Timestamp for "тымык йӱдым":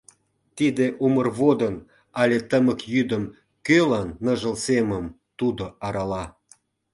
2.49-3.23